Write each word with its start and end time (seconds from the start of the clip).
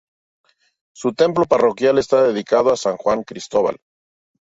Su 0.95 1.13
templo 1.13 1.45
parroquial 1.45 1.99
está 1.99 2.23
dedicado 2.23 2.73
a 2.73 2.75
San 2.75 2.97
Cristóbal. 3.23 3.77